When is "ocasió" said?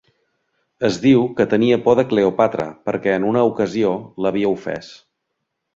3.53-3.95